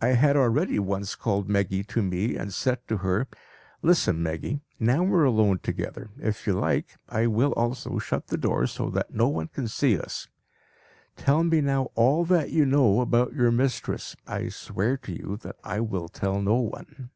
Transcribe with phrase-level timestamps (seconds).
[0.00, 3.26] I had already once called Meggy to me and said to her,
[3.82, 4.60] "Listen, Meggy!
[4.78, 8.88] Now we are alone together; if you like, I will also shut the door so
[8.90, 10.28] that no one can see us.
[11.16, 14.14] Tell me now all that you know about your mistress.
[14.28, 17.10] I swear to you that I will tell no one."